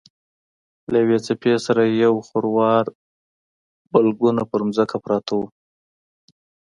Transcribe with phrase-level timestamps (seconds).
[0.91, 2.85] له یوې څپې سره یو خروار
[3.91, 5.47] بلګونه پر ځمکه پراته وو.